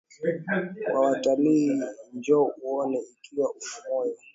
[0.91, 1.81] kwa watalii
[2.13, 4.15] Njoo uone Ikiwa una moyo